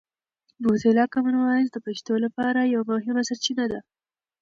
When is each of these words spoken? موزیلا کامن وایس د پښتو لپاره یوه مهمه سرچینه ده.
موزیلا 0.63 1.05
کامن 1.13 1.35
وایس 1.37 1.69
د 1.71 1.77
پښتو 1.85 2.13
لپاره 2.25 2.71
یوه 2.75 2.85
مهمه 2.93 3.23
سرچینه 3.29 3.65
ده. 3.71 3.79